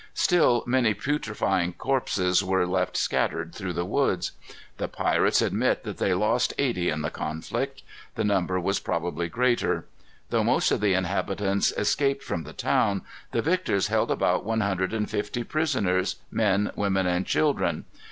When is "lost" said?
6.15-6.55